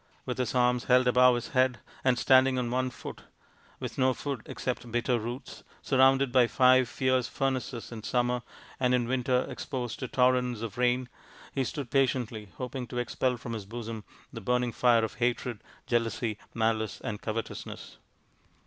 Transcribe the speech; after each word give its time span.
With 0.25 0.39
his 0.39 0.55
arms 0.55 0.85
held 0.85 1.05
above 1.07 1.35
his 1.35 1.49
head, 1.49 1.77
and 2.03 2.17
standing 2.17 2.57
on 2.57 2.71
one 2.71 2.89
foot, 2.89 3.21
with 3.79 3.99
no 3.99 4.15
food 4.15 4.41
except 4.47 4.91
bitter 4.91 5.19
roots, 5.19 5.63
surrounded 5.83 6.31
by 6.31 6.47
five 6.47 6.89
fierce 6.89 7.27
furnaces 7.27 7.91
in 7.91 8.01
summer, 8.01 8.41
and 8.79 8.95
in 8.95 9.07
winter 9.07 9.45
exposed 9.47 9.99
to 9.99 10.07
torrents 10.07 10.61
of 10.63 10.79
rain, 10.79 11.07
he 11.53 11.63
stood 11.63 11.91
patiently 11.91 12.49
hoping 12.55 12.87
to 12.87 12.97
expel 12.97 13.37
from 13.37 13.53
his 13.53 13.67
bosom 13.67 14.03
the 14.33 14.41
burning 14.41 14.71
fire 14.71 15.03
of 15.05 15.13
hatred, 15.21 15.61
jealousy, 15.85 16.39
malice, 16.55 16.99
and 17.03 17.21
covetousness. 17.21 17.97